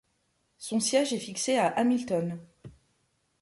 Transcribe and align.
Son 0.57 0.79
siège 0.79 1.13
est 1.13 1.19
fixé 1.19 1.57
à 1.57 1.67
Hamilton. 1.67 2.39